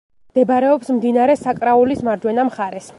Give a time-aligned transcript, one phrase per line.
[0.29, 2.89] მდებარეობს მდინარე საკრაულის მარჯვენა მხარეს.